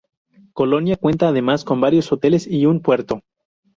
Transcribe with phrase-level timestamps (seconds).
[0.53, 3.21] Colonia cuenta además con varios hoteles y un puerto.